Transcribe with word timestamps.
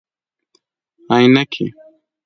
👓 1.07 1.09
عینکي 1.23 1.65